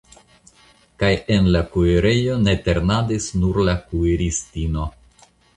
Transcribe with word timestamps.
Kaj 1.03 1.11
en 1.35 1.49
la 1.57 1.61
kuirejo 1.75 2.39
ne 2.47 2.57
ternadis 2.71 3.31
nur 3.45 3.63
la 3.71 3.79
kuiristino. 3.93 4.91